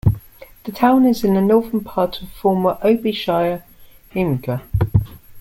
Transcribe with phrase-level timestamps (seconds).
[0.63, 3.63] The town is in the northern part of the former Obi Shire,
[4.11, 4.63] Himuka.